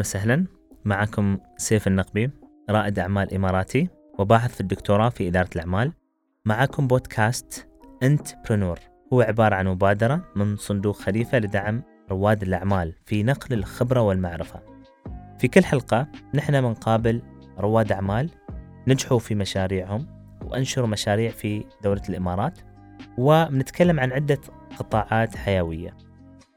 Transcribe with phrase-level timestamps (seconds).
[0.00, 0.46] أهلا وسهلا.
[0.84, 2.30] معكم سيف النقبي
[2.70, 5.92] رائد أعمال إماراتي وباحث في الدكتوراه في إدارة الأعمال.
[6.44, 7.68] معكم بودكاست
[8.02, 8.78] أنت برنور
[9.12, 14.60] هو عبارة عن مبادرة من صندوق خليفة لدعم رواد الأعمال في نقل الخبرة والمعرفة.
[15.38, 17.22] في كل حلقة نحن بنقابل
[17.58, 18.30] رواد أعمال
[18.88, 20.06] نجحوا في مشاريعهم
[20.44, 22.58] وأنشروا مشاريع في دولة الإمارات
[23.18, 24.40] وبنتكلم عن عدة
[24.78, 25.96] قطاعات حيوية.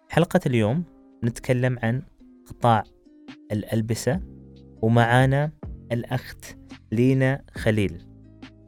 [0.10, 0.84] حلقة اليوم
[1.24, 2.02] نتكلم عن
[2.48, 2.84] قطاع
[3.52, 4.20] الألبسة
[4.82, 5.52] ومعانا
[5.92, 6.58] الأخت
[6.92, 8.06] لينا خليل.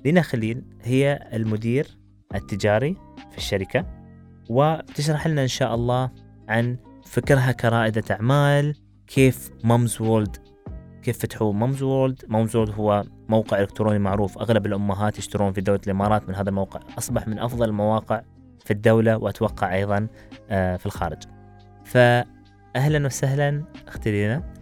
[0.05, 1.88] لينا خليل هي المدير
[2.35, 2.95] التجاري
[3.31, 3.85] في الشركة
[4.49, 6.11] وبتشرح لنا إن شاء الله
[6.49, 8.75] عن فكرها كرائدة أعمال
[9.07, 10.38] كيف Mumzworld
[11.05, 12.25] كيف فتحوا Mumzworld.
[12.27, 16.80] Mumzworld هو موقع إلكتروني معروف أغلب الأمهات يشترون في دولة الإمارات من هذا الموقع.
[16.97, 18.22] أصبح من أفضل المواقع
[18.66, 20.07] في الدولة وأتوقع أيضا
[20.50, 21.23] آه، في الخارج.
[21.85, 24.53] فأهلا وسهلا أختي لينا.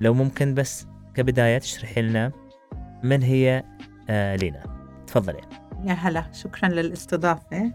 [0.00, 2.32] لو ممكن بس كبداية تشرحي لنا
[3.02, 3.64] من هي
[4.08, 4.62] آه، لينا.
[5.06, 5.40] تفضلي.
[5.84, 7.72] يا هلا شكرا للاستضافة.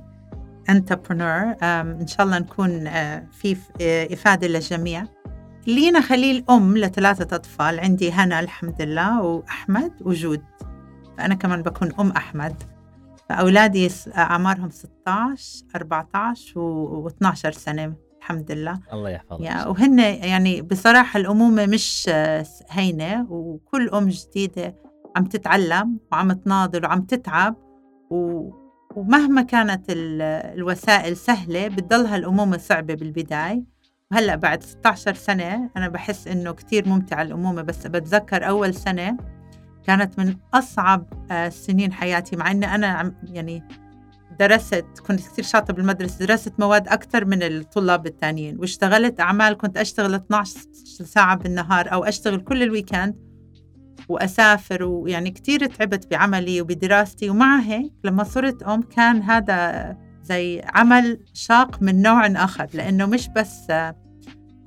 [0.70, 5.04] انتربرنور إن شاء الله نكون آه، في آه، إفادة للجميع.
[5.68, 7.80] لينا خليل أم لثلاثة أطفال.
[7.80, 10.42] عندي هنا الحمد لله وأحمد وجود.
[11.18, 12.64] فأنا كمان بكون أم أحمد.
[13.30, 17.94] فأولادي أعمارهم 16 14 و12 سنة.
[18.22, 18.80] الحمد لله.
[18.94, 19.42] الله يحفظك.
[19.42, 24.76] يا وهن يعني بصراحة الأمومة مش آه، هينة وكل أم جديدة
[25.16, 27.56] عم تتعلم وعم تناضل وعم تتعب
[28.10, 28.50] و
[28.96, 33.64] ومهما كانت الوسائل سهلة بتضلها الأمومة صعبة بالبداية.
[34.12, 39.18] وهلأ بعد 16 سنة أنا بحس إنه كتير ممتعة الأمومة بس بتذكر أول سنة
[39.84, 43.64] كانت من أصعب آه، سنين حياتي مع إني أنا يعني
[44.40, 50.14] درست كنت كثير شاطرة بالمدرسة درست مواد أكثر من الطلاب التانيين واشتغلت أعمال كنت أشتغل
[50.14, 50.60] 12
[51.06, 53.16] ساعة بالنهار أو أشتغل كل الويكند
[54.10, 61.20] وأسافر ويعني كتير تعبت بعملي وبدراستي ومع هيك لما صرت أم كان هذا زي عمل
[61.34, 63.72] شاق من نوع آخر لأنه مش بس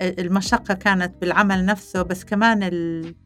[0.01, 2.63] المشقة كانت بالعمل نفسه بس كمان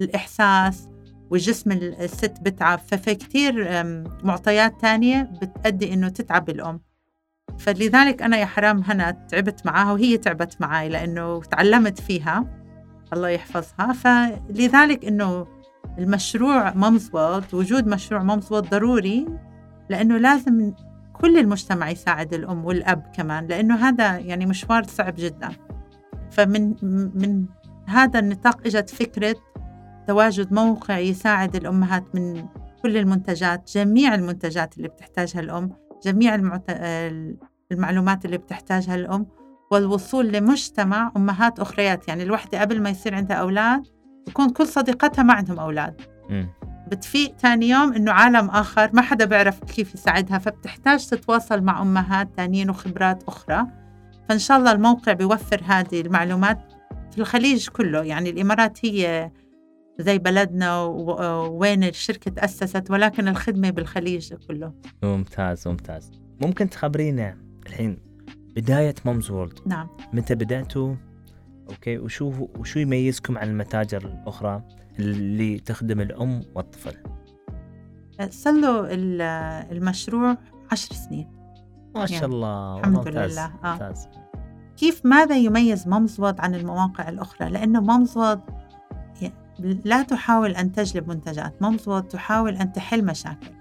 [0.02, 0.89] الإحساس
[1.30, 2.80] والجسم الست بتعب.
[2.80, 3.84] ففي كتير
[4.24, 6.82] معطيات تانية بتأدي إنه تتعب الأم.
[7.60, 12.46] فلذلك أنا يا حرام هنا تعبت معاها وهي تعبت معي لأنه تعلمت فيها.
[13.14, 13.94] الله يحفظها.
[13.94, 15.48] فلذلك إنه
[16.00, 19.28] المشروع Mumzworld وجود مشروع Mumzworld ضروري
[19.90, 20.74] لأنه لازم
[21.14, 25.50] كل المجتمع يساعد الأم والأب كمان لأنه هذا يعني مشوار صعب جدا.
[26.32, 26.76] فمن
[27.16, 27.46] من
[27.86, 29.36] هذا النطاق إجت فكرة
[30.10, 32.46] تواجد موقع يساعد الأمهات من
[32.84, 35.70] كل المنتجات جميع المنتجات اللي بتحتاجها الأم
[36.04, 36.64] جميع المعت...
[37.72, 39.28] المعلومات اللي بتحتاجها الأم
[39.72, 42.08] والوصول لمجتمع أمهات أخريات.
[42.08, 43.84] يعني الوحدة قبل ما يصير عندها أولاد
[44.26, 46.02] تكون كل صديقاتها ما عندهم أولاد.
[46.88, 52.30] بتفيق تاني يوم إنه عالم آخر ما حدا بيعرف كيف يساعدها فبتحتاج تتواصل مع أمهات
[52.36, 53.68] تانيين وخبرات أخرى.
[54.30, 56.60] فإن شاء الله الموقع بيوفر هذه المعلومات
[57.12, 58.04] في الخليج كله.
[58.04, 59.32] يعني الإمارات هي
[60.00, 64.74] زي بلدنا وين الشركة تأسست ولكن الخدمة بالخليج كله.
[65.04, 66.12] ممتاز ممتاز.
[66.42, 67.38] ممكن تخبرينا
[67.68, 67.98] الحين
[68.56, 69.88] بداية Mumzworld نعم.
[70.14, 70.96] متى بدأتوا؟
[71.70, 74.64] okay وشو وشو يميزكم عن المتاجر الأخرى
[75.00, 76.94] اللي تخدم الأم والطفل؟
[78.30, 78.88] صار له
[79.72, 80.38] المشروع
[80.72, 81.28] عشر سنين.
[81.96, 83.34] ما شاء يعني الله الحمد ممتاز.
[83.34, 83.46] لله.
[83.64, 83.72] آه.
[83.74, 84.08] ممتاز.
[84.78, 88.40] كيف ماذا يميز مامزود عن المواقع الأخرى؟ لأنه مامزود
[89.62, 91.62] لا تحاول أن تجلب منتجات.
[91.62, 93.52] مامزود تحاول أن تحل مشاكل.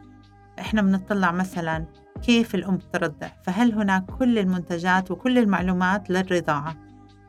[0.59, 1.86] إحنا بنطلع مثلا
[2.22, 6.76] كيف الأم ترضع فهل هناك كل المنتجات وكل المعلومات للرضاعة؟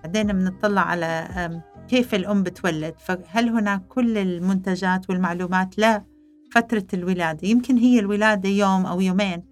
[0.03, 2.95] بعدين بنطلع على كيف الأم بتولد.
[2.97, 6.03] فهل هناك كل المنتجات والمعلومات لا
[6.51, 9.43] فترة الولادة؟ يمكن هي الولادة يوم أو يومين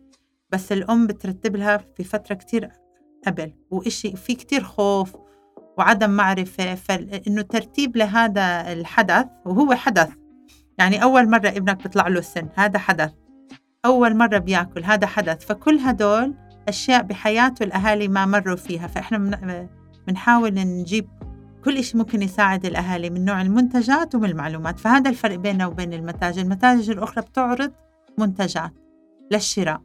[0.51, 2.69] بس الأم بترتب لها في فترة كتير
[3.27, 3.53] قبل.
[3.71, 5.15] وإشي في كتير خوف
[5.77, 10.09] وعدم معرفة فإنه ترتيب لهذا الحدث وهو حدث.
[10.77, 13.11] يعني أول مرة ابنك بيطلع له سن هذا حدث.
[13.85, 15.45] أول مرة بياكل هذا حدث.
[15.45, 16.33] فكل هدول
[16.67, 18.87] أشياء بحياته الأهالي ما مروا فيها.
[18.87, 19.67] فإحنا
[20.07, 21.09] بنحاول نجيب
[21.65, 24.79] كل شيء ممكن يساعد الأهالي من نوع المنتجات ومن المعلومات.
[24.79, 26.41] فهذا الفرق بيننا وبين المتاجر.
[26.41, 27.71] المتاجر الأخرى بتعرض
[28.17, 28.71] منتجات
[29.31, 29.81] للشراء.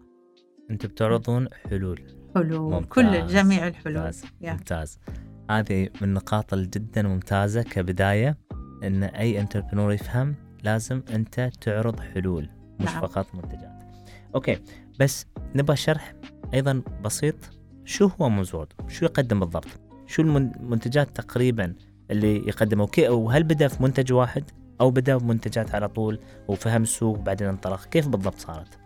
[0.71, 2.01] أنتم بتعرضون حلول.
[2.35, 2.73] حلول.
[2.73, 2.89] ممتاز.
[2.89, 3.97] كل جميع الحلول.
[3.97, 4.25] ممتاز.
[4.41, 4.99] ممتاز.
[5.59, 8.39] هذه من النقاط جدا ممتازة كبداية
[8.85, 12.49] أن أي entrepreneur يفهم لازم أنت تعرض حلول
[12.81, 13.01] مش نعم.
[13.01, 13.83] فقط منتجات.
[14.35, 14.59] okay
[15.01, 16.15] بس نبغى شرح
[16.55, 17.35] أيضا بسيط
[17.85, 19.67] شو هو Mumzworld؟ شو يقدم بالضبط؟
[20.07, 21.75] شو المنتجات تقريبا
[22.11, 24.45] اللي يقدمه؟ وكي- وهل بدأ في منتج واحد
[24.81, 28.79] أو بدأ بمنتجات على طول وفهم السوق بعدين انطلق؟ كيف بالضبط صارت؟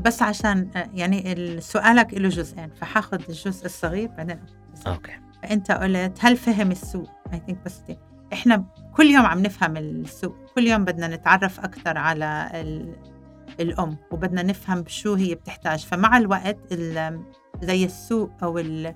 [0.00, 4.38] بس عشان آه، يعني ال- سؤالك له جزئين فحاخذ الجزء الصغير بعدين
[4.86, 5.12] okay.
[5.50, 7.98] انت قلت هل فهم السوق؟ I think بس دي.
[8.32, 8.64] إحنا
[8.96, 10.34] كل يوم عم نفهم السوق.
[10.54, 12.96] كل يوم بدنا نتعرف أكثر على ال...
[13.60, 15.84] الأم وبدنا نفهم شو هي بتحتاج.
[15.84, 17.20] فمع الوقت ال...
[17.62, 18.94] زي السوق أو ال...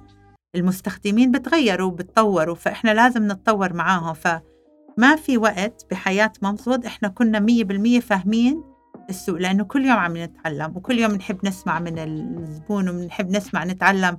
[0.55, 4.15] المستخدمين بتغيروا وبتطوروا فإحنا لازم نتطور معاهم.
[4.15, 8.63] فما في وقت بحياة Mumzworld إحنا كنا مية بالمية فاهمين
[9.11, 14.19] السوق لأنه كل يوم عم نتعلم وكل يوم نحب نسمع من الزبون ونحب نسمع نتعلم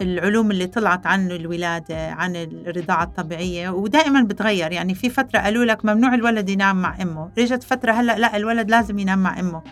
[0.00, 4.72] العلوم اللي طلعت عن الولادة عن الرضاعة الطبيعية ودائما بتغير.
[4.72, 7.32] يعني في فترة قالوا لك ممنوع الولد ينام مع أمه.
[7.38, 9.62] رجت فترة هلأ لا الولد لازم ينام مع أمه.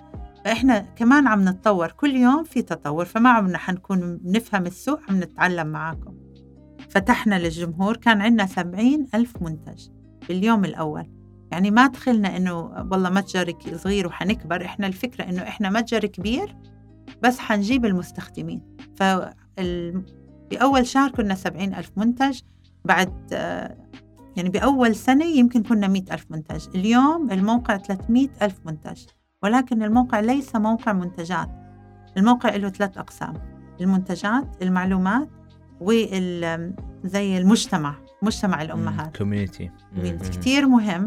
[0.45, 1.91] فإحنا كمان عم نتطور.
[1.91, 3.05] كل يوم في تطور.
[3.05, 6.15] فما عمرنا حنكون بنفهم السوق عم نتعلم معاكم.
[6.89, 7.97] فتحنا للجمهور.
[7.97, 9.89] كان عندنا سبعين ألف منتج
[10.29, 11.11] باليوم الأول.
[11.53, 14.65] يعني ما دخلنا إنه والله متجر صغير وحنكبر.
[14.65, 16.57] إحنا الفكرة إنه إحنا متجر كبير
[17.23, 18.77] بس حنجيب المستخدمين.
[18.97, 19.03] ف
[20.51, 22.41] بأول شهر كنا سبعين ألف منتج
[22.85, 23.33] بعد
[24.37, 26.67] يعني بأول سنة يمكن كنا مئة ألف منتج.
[26.75, 29.05] اليوم الموقع 300 ألف منتج
[29.43, 31.49] ولكن الموقع ليس موقع منتجات.
[32.17, 33.35] الموقع له ثلاث أقسام
[33.81, 35.29] المنتجات المعلومات
[35.81, 36.75] وال
[37.05, 39.17] زي المجتمع مجتمع الأمهات.
[39.17, 39.71] كوميونتي
[40.33, 41.07] كثير مهم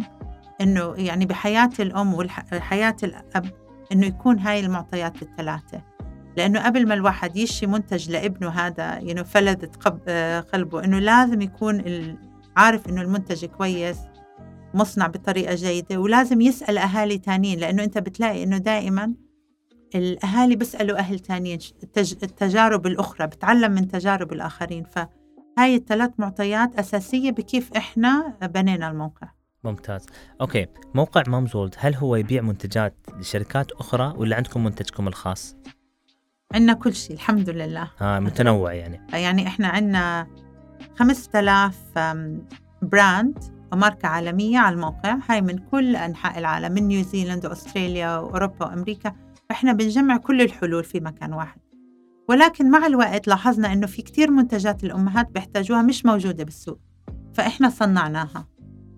[0.61, 3.51] إنه يعني بحياة الأم وحياه الأب
[3.91, 5.81] إنه يكون هاي المعطيات الثلاثة.
[6.39, 11.83] لأنه قبل ما الواحد يشي منتج لابنه هذا يعني فلذت آه، قلبه إنه لازم يكون
[12.57, 13.97] عارف إنه المنتج كويس
[14.73, 19.13] مصنع بطريقة جيدة ولازم يسأل أهالي تانيين لأنه أنت بتلاقي إنه دائما
[19.95, 21.59] الأهالي بيسألوا أهل تانيين
[21.97, 24.83] التجارب الأخرى بتعلم من تجارب الآخرين.
[24.83, 29.31] فهاي الثلاث معطيات أساسية بكيف إحنا بنينا الموقع.
[29.63, 30.05] ممتاز.
[30.41, 30.65] okay
[30.95, 35.55] موقع Mumzworld هل هو يبيع منتجات لشركات أخرى ولا عندكم منتجكم الخاص؟
[36.53, 37.91] عندنا كل شيء الحمد لله.
[37.99, 39.01] ها متنوع يعني.
[39.13, 40.27] يعني إحنا عندنا
[40.99, 42.47] 5000 أم،
[42.81, 45.17] brand وماركة عالمية على الموقع.
[45.29, 49.15] هاي من كل أنحاء العالم من نيوزيلند وأستراليا وأوروبا وأمريكا
[49.49, 51.59] فإحنا بنجمع كل الحلول في مكان واحد.
[52.29, 56.79] ولكن مع الوقت لاحظنا إنه في كتير منتجات الأمهات بيحتاجوها مش موجودة بالسوق.
[57.33, 58.47] فإحنا صنعناها.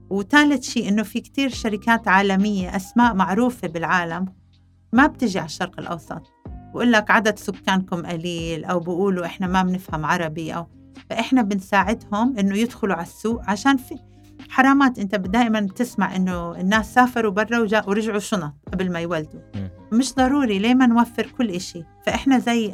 [0.09, 4.25] وثالث شيء إنه في كتير شركات عالمية أسماء معروفة بالعالم
[4.93, 6.21] ما بتجي على الشرق الأوسط.
[6.71, 10.67] بقول لك عدد سكانكم قليل أو بقولوا إحنا ما بنفهم عربي أو
[11.09, 13.95] فإحنا بنساعدهم إنه يدخلوا على السوق عشان في
[14.49, 19.39] حرامات أنت دائما بتسمع إنه الناس سافروا برا وجا ورجعوا شنط قبل ما يولدوا.
[19.91, 22.73] مش ضروري ليه ما نوفر كل إشي؟ فإحنا زي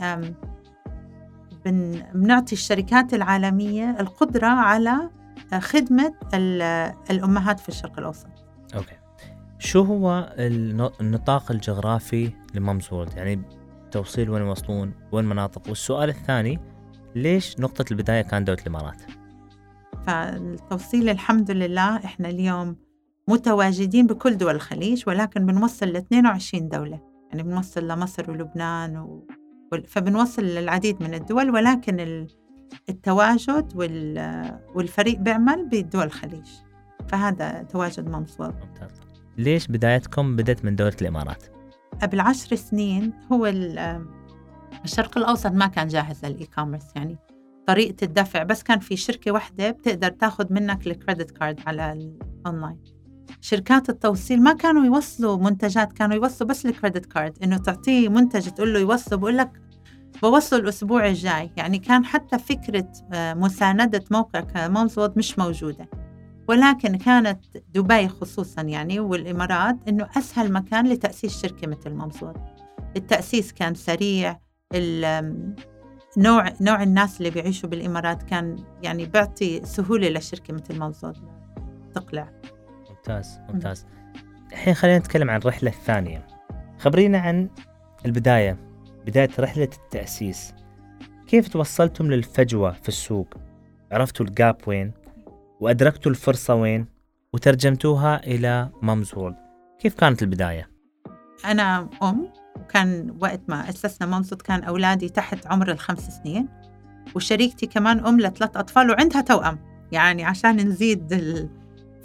[1.66, 5.10] بن بنعطي الشركات العالمية القدرة على
[5.60, 8.28] خدمة ال- الأمهات في الشرق الأوسط.
[8.76, 8.96] أوكي.
[9.60, 13.42] شو هو الن- النطاق الجغرافي لمامزولد يعني
[13.92, 15.70] توصيل وين يوصلون وين مناطق.
[15.70, 16.60] والسؤال الثاني
[17.16, 19.02] ليش نقطة البداية كان دولة الإمارات؟
[20.08, 22.76] فالتوصيل الحمد لله إحنا اليوم
[23.28, 27.00] متواجدين بكل دول الخليج ولكن بنوصل ل 22 دولة.
[27.32, 29.28] يعني بنوصل لمصر ولبنان و...
[29.88, 32.28] فبنوصل للعديد من الدول ولكن ال-
[32.90, 34.60] التواجد وال...
[34.76, 36.48] والفريق بيعمل بدول الخليج.
[37.08, 38.54] فهذا تواجد منصور.
[38.54, 38.92] ممتاز.
[39.38, 41.44] ليش بدايتكم بدت من دولة الإمارات؟
[42.02, 44.06] قبل عشر سنين هو ال-
[44.86, 47.18] الشرق الأوسط ما كان جاهز لل e-commerce يعني
[47.68, 52.78] طريقة الدفع بس كان في شركة واحدة بتقدر تاخذ منك ال credit card على الأونلاين
[53.42, 58.74] شركات التوصيل ما كانوا يوصلوا منتجات كانوا يوصلوا بس الكريدت كارد إنه تعطيه منتج تقول
[58.74, 59.52] له يوصله بقول لك
[60.22, 61.52] بوصله الأسبوع الجاي.
[61.58, 65.90] يعني كان حتى فكرة آه، مساندة موقع كموزود مش موجودة.
[66.48, 67.40] ولكن كانت
[67.74, 72.38] دبي خصوصا يعني والإمارات إنه أسهل مكان لتأسيس شركة مثل ممزود
[72.98, 74.40] التأسيس كان سريع
[76.18, 81.18] نوع نوع الناس اللي بيعيشوا بالإمارات كان يعني بيعطي سهولة لشركة مثل ممزود
[81.96, 82.30] تقلع.
[82.90, 83.86] ممتاز ممتاز.
[84.52, 86.28] الحين خلينا نتكلم عن الرحلة الثانية.
[86.80, 87.50] خبرينا عن
[88.06, 88.58] البداية
[89.06, 90.54] بداية رحلة التأسيس.
[91.28, 93.34] كيف توصلتم للفجوة في السوق؟
[93.92, 94.92] عرفتوا الجاب وين؟
[95.60, 96.86] وأدركتوا الفرصة وين؟
[97.34, 99.14] وترجمتوها إلى مامز
[99.80, 100.70] كيف كانت البداية؟
[101.46, 106.48] أنا أم وكان وقت ما أسسنا منصد كان أولادي تحت عمر الخمس سنين
[107.16, 109.60] وشريكتي كمان أم لثلاث أطفال وعندها توأم
[109.92, 111.50] يعني عشان نزيد ال...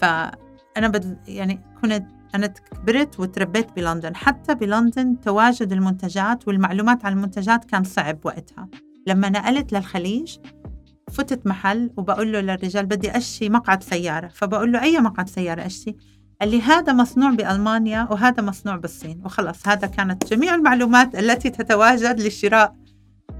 [0.00, 1.18] فأنا بد...
[1.28, 4.16] يعني كنت أنا كبرت وتربيت بلندن.
[4.16, 8.68] حتى بلندن تواجد المنتجات والمعلومات عن المنتجات كان صعب وقتها.
[9.06, 10.36] لما نقلت للخليج
[11.12, 15.96] فتت محل وبقول له للرجال بدي أشي مقعد سيارة فبقول له أي مقعد سيارة أشي؟
[16.40, 22.20] قال لي هذا مصنوع بألمانيا وهذا مصنوع بالصين وخلص هذا كانت جميع المعلومات التي تتواجد
[22.20, 22.76] للشراء.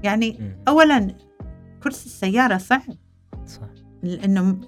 [0.03, 0.57] يعني.
[0.67, 1.15] أولا
[1.83, 2.81] كرسي السيارة صعب.
[3.45, 3.67] صح.
[4.03, 4.59] لأنه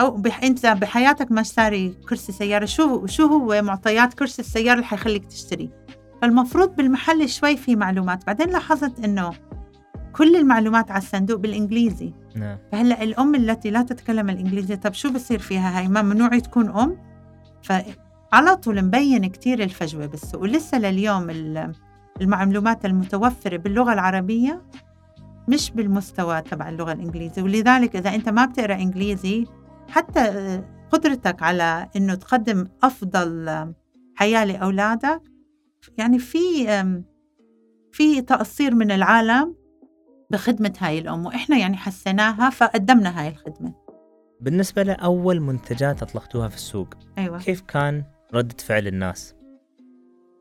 [0.00, 0.42] أو بح...
[0.42, 5.70] أنت بحياتك ما اشتري كرسي سيارة شو شو هو معطيات كرسي السيارة اللي حيخليك تشتري؟
[6.22, 8.26] فالمفروض بالمحل شوي في معلومات.
[8.26, 9.32] بعدين لاحظت إنه
[10.12, 12.12] كل المعلومات على الصندوق بالإنجليزي.
[12.36, 12.58] نعم.
[12.72, 16.96] فهلا الأم التي لا تتكلم الإنجليزي طب شو بصير فيها هاي؟ ممنوع تكون أم؟
[17.62, 20.42] فعلى طول مبين كتير الفجوة بالسوق.
[20.42, 21.72] ولسه لليوم ال-
[22.20, 24.62] المعلومات المتوفرة باللغة العربية
[25.48, 27.42] مش بالمستوى تبع اللغة الإنجليزية.
[27.42, 29.46] ولذلك إذا أنت ما بتقرأ إنجليزي
[29.88, 33.74] حتى قدرتك على إنه تقدم أفضل آه،
[34.14, 35.22] حياة لأولادك
[35.98, 36.66] يعني في
[37.92, 39.54] في تقصير من العالم
[40.30, 43.74] بخدمة هاي الأم وإحنا يعني حسيناها فقدمنا هاي الخدمة.
[44.40, 47.38] بالنسبة لأول منتجات أطلقتوها في السوق أيوة.
[47.38, 48.04] كيف كان
[48.34, 49.34] ردة فعل الناس؟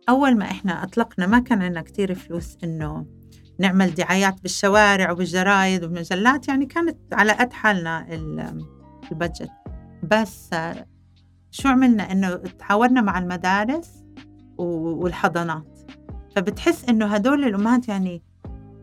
[0.10, 3.06] أول ما إحنا أطلقنا ما كان عندنا كتير فلوس إنه
[3.60, 8.66] نعمل دعايات بالشوارع وبالجرايد وبالمجلات يعني كانت على قد حالنا ال-
[9.12, 9.50] البادجت
[10.04, 10.50] بس
[11.52, 14.04] شو عملنا؟ إنه تعاوننا مع المدارس
[14.58, 15.80] والحضانات.
[16.36, 18.24] فبتحس إنه هدول الأمهات يعني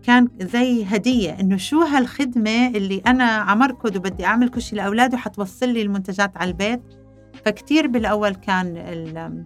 [0.03, 5.69] كان زي هدية إنه شو هالخدمة اللي أنا عمركض وبدي أعمل كل شيء لأولادي وحتوصل
[5.69, 6.83] لي المنتجات على البيت.
[7.45, 9.45] فكتير بالأول كان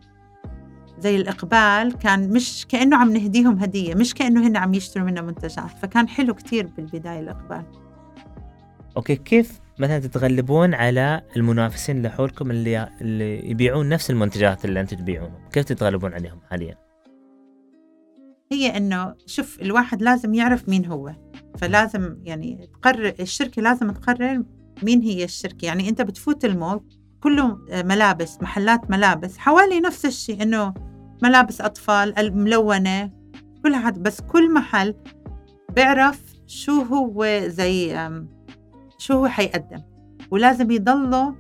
[0.99, 5.71] زي الإقبال كان مش كأنه عم نهديهم هدية مش كأنه هن عم يشتروا منا منتجات
[5.83, 7.63] فكان حلو كتير بالبداية الإقبال.
[8.97, 14.97] أوكي كيف مثلا تتغلبون على المنافسين اللي حولكم اللي اللي يبيعون نفس المنتجات اللي أنتم
[14.97, 16.86] تبيعونها كيف تتغلبون عليهم حاليا؟
[18.53, 21.13] هي إنه شوف الواحد لازم يعرف مين هو.
[21.59, 24.43] فلازم يعني تقرر الشركة لازم تقرر
[24.83, 25.67] مين هي الشركة.
[25.67, 26.81] يعني أنت بتفوت المول
[27.21, 30.75] كله ملابس محلات ملابس حوالي نفس الشيء إنه
[31.23, 33.11] ملابس أطفال الملونة
[33.63, 34.95] كل هذا بس كل محل
[35.77, 38.09] بيعرف شو هو زي
[38.99, 39.83] شو هو حيقدم.
[40.31, 41.35] ولازم يضله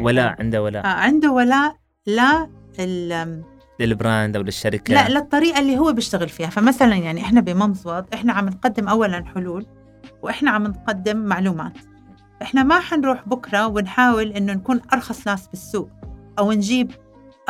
[0.00, 2.48] ولا عنده آه، ولا عنده ولاء لا
[3.86, 6.50] للبراند أو للشركة؟ لا للطريقة اللي هو بيشتغل فيها.
[6.50, 9.66] فمثلا يعني إحنا بممزوط إحنا عم نقدم اولا حلول
[10.22, 11.72] وإحنا عم نقدم معلومات.
[12.42, 15.90] إحنا ما حنروح بكرة ونحاول إنه نكون أرخص ناس بالسوق
[16.38, 16.90] أو نجيب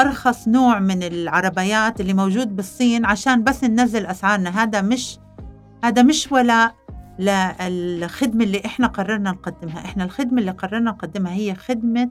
[0.01, 4.63] أرخص نوع من العربيات اللي موجود بالصين عشان بس ننزل أسعارنا.
[4.63, 5.19] هذا مش
[5.85, 6.75] هذا مش ولاء
[7.19, 9.85] للخدمة اللي إحنا قررنا نقدمها.
[9.85, 12.11] إحنا الخدمة اللي قررنا نقدمها هي خدمة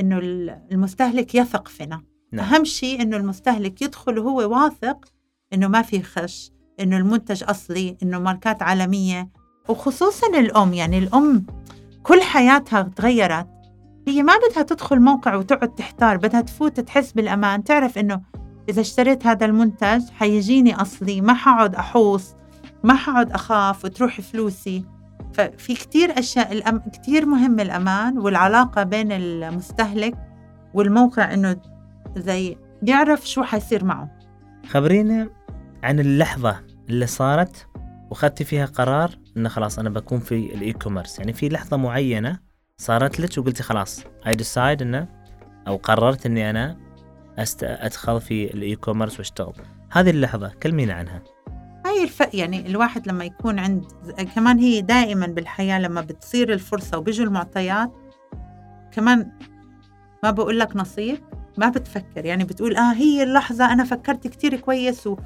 [0.00, 0.18] إنه
[0.72, 2.02] المستهلك يثق فينا.
[2.32, 2.54] نعم.
[2.54, 5.04] أهم شيء إنه المستهلك يدخل وهو واثق
[5.52, 9.28] إنه ما في خش إنه المنتج أصلي إنه ماركات عالمية
[9.68, 10.74] وخصوصا الأم.
[10.74, 11.46] يعني الأم
[12.02, 13.48] كل حياتها تغيرت.
[14.08, 17.64] هي ما بدها تدخل موقع وتقعد تحتار بدها تفوت تحس بالأمان.
[17.64, 18.20] تعرف إنه
[18.68, 22.34] إذا اشتريت هذا المنتج حيجيني أصلي ما حقعد أحوص
[22.84, 24.84] ما حقعد أخاف وتروح فلوسي.
[25.34, 26.78] ففي كتير أشياء الأم...
[26.78, 30.14] كتير مهم الأمان والعلاقة بين المستهلك
[30.74, 31.56] والموقع إنه
[32.16, 34.18] زي يعرف شو حيصير معه.
[34.68, 35.28] خبرينا
[35.82, 37.66] عن اللحظة اللي صارت
[38.10, 42.38] وخدتي فيها قرار انه خلاص أنا بكون في ال e-commerce يعني في لحظة معينة
[42.76, 45.08] صارت لك وقلتي خلاص I decide إنه
[45.68, 46.76] أو قررت إني أنا
[47.38, 47.64] أست...
[47.64, 49.54] أدخل في ال e-commerce وأشتغل.
[49.90, 51.22] هذه اللحظة كلمينا عنها.
[51.86, 52.34] هاي الف...
[52.34, 53.84] يعني الواحد لما يكون عند
[54.34, 57.92] كمان هي دائما بالحياة لما بتصير الفرصة وبيجوا المعطيات
[58.92, 59.32] كمان
[60.22, 61.18] ما بقول لك نصيب.
[61.58, 62.24] ما بتفكر.
[62.24, 65.16] يعني بتقول آه هي اللحظة أنا فكرت كتير كويس و...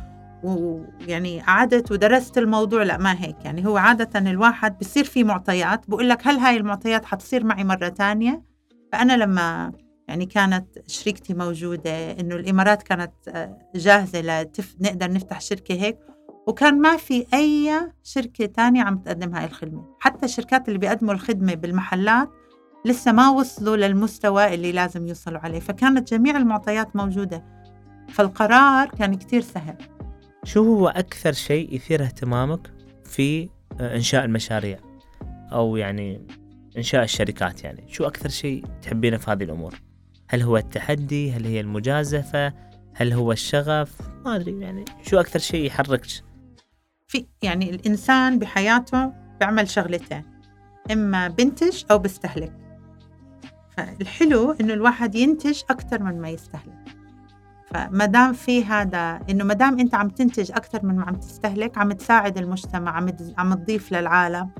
[0.42, 2.82] ويعني قعدت ودرست الموضوع.
[2.82, 3.36] لا ما هيك.
[3.44, 5.90] يعني هو عادة الواحد بصير في معطيات.
[5.90, 8.42] بقول لك هل هاي المعطيات حتصير معي مرة تانية؟
[8.92, 9.72] فأنا لما
[10.08, 14.76] يعني كانت شريكتي موجودة إنه الإمارات كانت آه، جاهزة لتف...
[14.80, 15.98] نقدر نفتح شركة هيك
[16.46, 19.96] وكان ما في أي شركة تانية عم تقدم هاي الخدمة.
[20.00, 22.30] حتى الشركات اللي بيقدموا الخدمة بالمحلات
[22.86, 27.44] لسه ما وصلوا للمستوى اللي لازم يوصلوا عليه فكانت جميع المعطيات موجودة
[28.08, 29.76] فالقرار كان كتير سهل.
[30.44, 32.70] شو هو أكثر شيء يثير اهتمامك
[33.04, 33.48] في
[33.80, 34.78] إنشاء المشاريع؟
[35.52, 36.26] أو يعني
[36.76, 39.74] إنشاء الشركات يعني شو أكثر شيء تحبينه في هذه الأمور؟
[40.28, 42.52] هل هو التحدي؟ هل هي المجازفة؟
[42.94, 43.92] هل هو الشغف؟
[44.24, 46.06] ما أدري يعني شو أكثر شيء يحركك
[47.06, 50.22] في يعني الإنسان بحياته بيعمل شغلتين
[50.92, 52.65] إما بنتج أو بيستهلك
[53.76, 56.96] فالحلو إنه الواحد ينتج أكثر من ما يستهلك.
[57.66, 61.78] فما دام في هذا إنه ما دام أنت عم تنتج أكثر من ما عم تستهلك
[61.78, 64.50] عم تساعد المجتمع عم عم تضيف للعالم.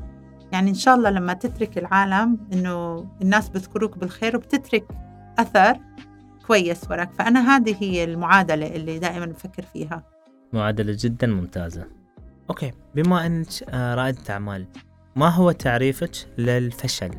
[0.52, 4.84] يعني إن شاء الله لما تترك العالم إنه الناس بذكروك بالخير وبتترك
[5.38, 5.78] أثر
[6.46, 7.12] كويس وراك.
[7.12, 10.02] فأنا هذه هي المعادلة اللي دائما بفكر فيها.
[10.52, 11.86] معادلة جدا ممتازة.
[12.50, 12.72] أوكي.
[12.94, 14.66] بما أنك آه، رائدة أعمال
[15.16, 17.10] ما هو تعريفك للفشل؟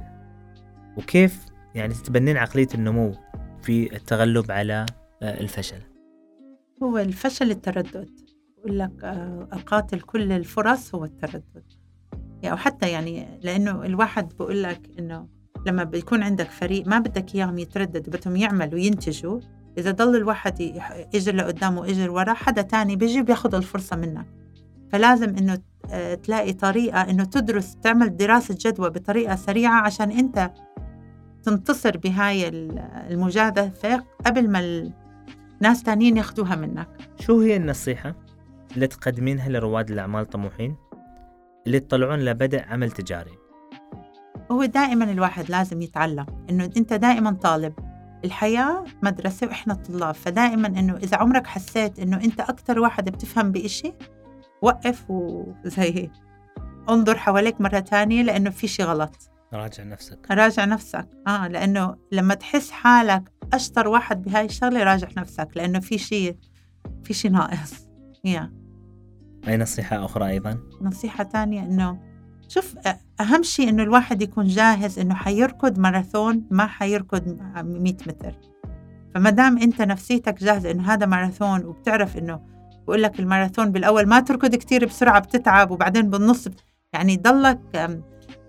[0.97, 1.45] وكيف
[1.75, 3.13] يعني تتبنين عقلية النمو
[3.62, 4.86] في التغلب على
[5.21, 5.81] آه، الفشل.
[6.83, 8.09] هو الفشل التردد
[8.57, 11.63] بقول لك آه، القاتل كل الفرص هو التردد.
[12.43, 15.27] يعني حتى يعني لأنه الواحد بقول لك إنه
[15.65, 19.39] لما بيكون عندك فريق ما بدك إياهم يترددوا بدهم يعملوا وينتجوا
[19.77, 20.59] إذا ضل الواحد
[21.13, 24.25] يجر لقدام ويجر ورا حدا تاني بيجي بياخد الفرصة منك.
[24.91, 25.59] فلازم إنه
[25.91, 30.51] آه، تلاقي طريقة إنه تدرس تعمل دراسة جدوى بطريقة سريعة عشان أنت
[31.44, 32.48] تنتصر بهاي
[33.10, 34.60] المجازفة قبل ما
[35.62, 36.88] الناس تانيين ياخدوها منك.
[37.20, 38.15] شو هي النصيحة
[38.75, 40.75] اللي تقدمينها لرواد الأعمال طموحين
[41.65, 43.32] اللي يطلعون لبدء عمل تجاري؟
[44.51, 47.74] هو دائما الواحد لازم يتعلم إنه أنت دائما طالب
[48.25, 53.94] الحياة مدرسة وإحنا طلاب فدائما إنه إذا عمرك حسيت إنه أنت أكتر واحد بتفهم بإشي
[54.62, 56.10] وقف وزي
[56.89, 59.32] انظر حواليك مرة تانية لأنه في شي غلط.
[59.53, 60.31] راجع نفسك.
[60.31, 61.07] راجع نفسك.
[61.27, 66.35] آه لأنه لما تحس حالك أشطر واحد بهاي الشغلة راجع نفسك لأنه في شيء
[67.03, 67.87] في شيء ناقص.
[68.23, 68.53] يا.
[69.47, 71.99] أي نصيحة أخرى أيضا؟ نصيحة ثانية إنه
[72.47, 72.75] شوف
[73.21, 78.33] أهم شيء إنه الواحد يكون جاهز إنه حيركض ماراثون ما حيركض 100 متر.
[79.15, 82.39] فما دام أنت نفسيتك جاهزة إنه هذا ماراثون وبتعرف إنه
[82.87, 86.47] بقول لك الماراثون بالأول ما تركض كتير بسرعة بتتعب وبعدين بالنص
[86.93, 87.59] يعني ضلك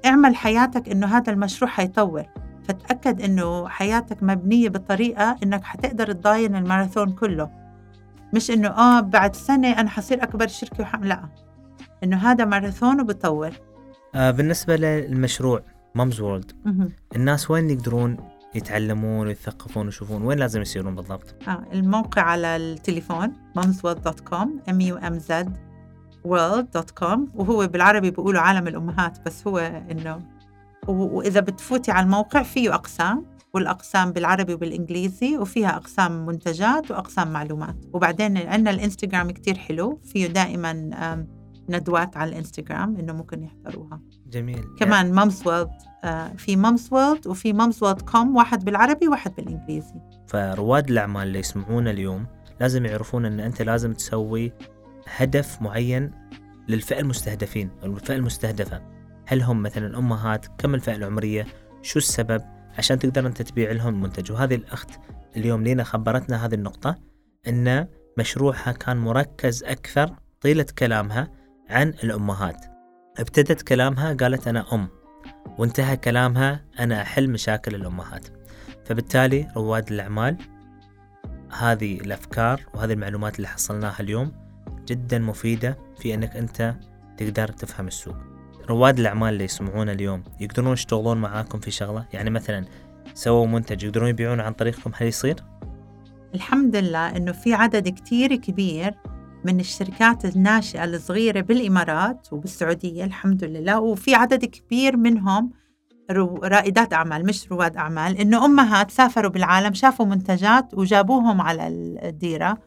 [0.06, 2.24] اعمل حياتك إنه هذا المشروع حيطور
[2.68, 7.50] فتأكد إنه حياتك مبنية بطريقة إنك حتقدر تضاين الماراثون كله.
[8.34, 11.28] مش إنه آه بعد سنة أنا حصير أكبر شركة وحم لا.
[12.04, 13.50] إنه هذا ماراثون وبطور
[14.14, 15.62] آه بالنسبة للمشروع
[15.94, 16.52] مامز وورلد
[17.16, 18.16] الناس وين يقدرون
[18.54, 25.18] يتعلمون ويثقفون ويشوفون؟ وين لازم يصيرون بالضبط؟ آه الموقع على التليفون momsworld.com m u m
[25.28, 25.32] z.
[26.26, 29.58] world.com وهو بالعربي بيقولوا عالم الأمهات بس هو
[29.90, 30.22] إنه
[30.88, 37.76] وإذا بتفوتي على الموقع فيه أقسام والأقسام بالعربي وبالإنجليزي وفيها أقسام منتجات وأقسام معلومات.
[37.92, 40.72] وبعدين عندنا الإنستغرام كتير حلو فيه دائما
[41.68, 44.00] ندوات على الإنستغرام إنه ممكن يحضروها.
[44.26, 44.64] جميل.
[44.78, 45.70] كمان Mumzworld
[46.04, 49.94] آه، في Mumzworld وفي Mumzworld com واحد بالعربي وواحد بالإنجليزي.
[50.26, 52.26] فرواد الأعمال اللي يسمعونا اليوم
[52.60, 54.52] لازم يعرفون أن أنت لازم تسوي
[55.06, 56.10] هدف معين
[56.68, 58.82] للفئة المستهدفين أو الفئة المستهدفة.
[59.26, 61.46] هل هم مثلا أمهات؟ كم الفئة العمرية؟
[61.82, 62.42] شو السبب؟
[62.78, 64.90] عشان تقدر أنت تبيع لهم المنتج وهذه الأخت
[65.36, 66.98] اليوم لينا خبرتنا هذه النقطة
[67.48, 67.86] أن
[68.18, 71.30] مشروعها كان مركز أكثر طيلة كلامها
[71.70, 72.64] عن الأمهات.
[73.18, 74.88] ابتدت كلامها قالت أنا أم
[75.58, 78.26] وانتهى كلامها أنا أحل مشاكل الأمهات.
[78.84, 80.36] فبالتالي رواد الأعمال
[81.58, 84.32] هذه الأفكار وهذه المعلومات اللي حصلناها اليوم
[84.88, 86.74] جدا مفيدة في أنك أنت
[87.16, 88.16] تقدر تفهم السوق.
[88.68, 92.64] رواد الأعمال اللي يسمعونا اليوم يقدرون يشتغلون معاكم في شغلة؟ يعني مثلا
[93.14, 95.36] سووا منتج يقدرون يبيعون عن طريقكم هل يصير؟
[96.34, 98.94] الحمد لله أنه في عدد كتير كبير
[99.44, 103.80] من الشركات الناشئة الصغيرة بالإمارات وبالسعودية الحمد لله.
[103.80, 105.50] وفي عدد كبير منهم
[106.42, 112.58] رائدات أعمال مش رواد أعمال إنه أمهات سافروا بالعالم شافوا منتجات وجابوهم على الديرة.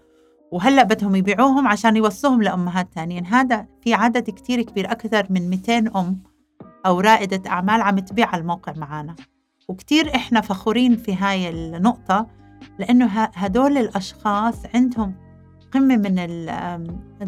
[0.51, 5.77] وهلأ بدهم يبيعوهم عشان يوصوهم لأمهات ثانيين هذا في عدد كتير كبير أكثر من 200
[5.99, 6.23] أم
[6.85, 9.15] أو رائدة أعمال عم تبيع على الموقع معنا
[9.67, 12.27] وكتير إحنا فخورين في هاي النقطة
[12.79, 15.15] لأنه هدول الأشخاص عندهم
[15.71, 16.15] قمة من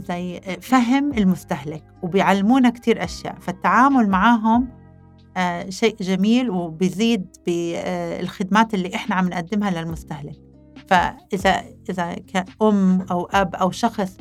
[0.01, 3.35] زي فهم المستهلك وبيعلمونا كتير أشياء.
[3.39, 4.67] فالتعامل معهم
[5.37, 10.42] آه، شيء جميل وبيزيد بالخدمات اللي إحنا عم نقدمها للمستهلك.
[10.87, 14.17] فإذا إذا كأم أو أب أو شخص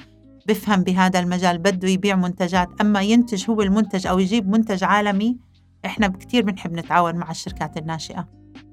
[0.49, 5.39] بفهم بهذا المجال بده يبيع منتجات أما ينتج هو المنتج أو يجيب منتج عالمي
[5.85, 8.29] إحنا كثير بنحب نتعاون مع الشركات الناشئة.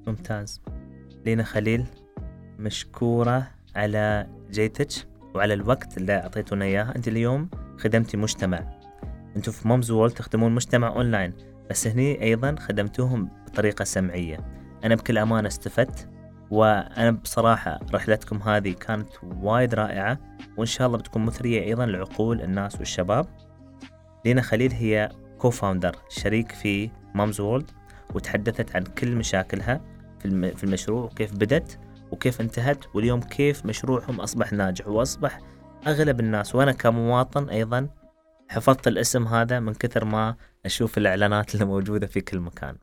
[0.08, 0.62] ممتاز.
[1.26, 1.86] لينا خليل
[2.60, 6.94] مشكورة على جيتك وعلى الوقت اللي أعطيتونا إياه.
[6.96, 8.80] أنت اليوم خدمتي مجتمع.
[9.36, 11.34] أنتم في Mumzworld تخدمون مجتمع أونلاين
[11.70, 14.38] بس هني أيضا خدمتوهم بطريقة سمعية.
[14.84, 16.10] أنا بكل أمانة استفدت
[16.52, 20.18] وأنا بصراحة رحلتكم هذه كانت وايد رائعة
[20.58, 23.28] وإن شاء الله بتكون مثرية أيضا لعقول الناس والشباب.
[24.26, 27.72] لينا خليل هي co-founder شريك في Mumzworld
[28.16, 29.82] وتحدثت عن كل مشاكلها
[30.56, 31.80] في المشروع وكيف بدت
[32.12, 35.40] وكيف انتهت واليوم كيف مشروعهم أصبح ناجح وأصبح
[35.88, 36.56] أغلب الناس.
[36.56, 37.88] وأنا كمواطن أيضا
[38.50, 40.36] حفظت الاسم هذا من كثر ما
[40.66, 42.76] أشوف الإعلانات اللي موجودة في كل مكان.